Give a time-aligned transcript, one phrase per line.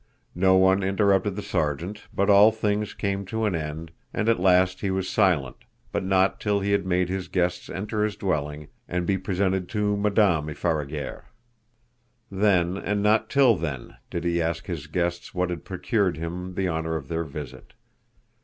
[0.33, 4.81] No one interrupted the Sergeant, but all things come to an end, and at last
[4.81, 5.57] he was silent,
[5.91, 9.95] but not till he had made his guests enter his dwelling, and be presented to
[9.95, 11.25] Madame Ipharaguerre.
[12.31, 16.67] Then, and not till then, did he ask his guests what had procured him the
[16.67, 17.73] honor of their visit.